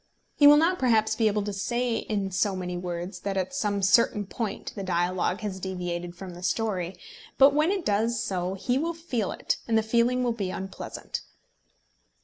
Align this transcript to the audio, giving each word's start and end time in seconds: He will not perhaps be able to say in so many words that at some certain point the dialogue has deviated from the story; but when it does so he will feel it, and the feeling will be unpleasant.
He 0.35 0.47
will 0.47 0.57
not 0.57 0.79
perhaps 0.79 1.15
be 1.15 1.27
able 1.27 1.43
to 1.43 1.53
say 1.53 1.97
in 1.97 2.31
so 2.31 2.55
many 2.55 2.75
words 2.75 3.19
that 3.19 3.37
at 3.37 3.53
some 3.53 3.83
certain 3.83 4.25
point 4.25 4.73
the 4.73 4.81
dialogue 4.81 5.41
has 5.41 5.59
deviated 5.59 6.15
from 6.15 6.31
the 6.33 6.41
story; 6.41 6.97
but 7.37 7.53
when 7.53 7.69
it 7.69 7.85
does 7.85 8.19
so 8.19 8.55
he 8.55 8.79
will 8.79 8.95
feel 8.95 9.31
it, 9.31 9.57
and 9.67 9.77
the 9.77 9.83
feeling 9.83 10.23
will 10.23 10.31
be 10.33 10.49
unpleasant. 10.49 11.21